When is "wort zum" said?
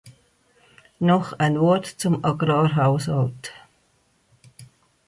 1.59-2.25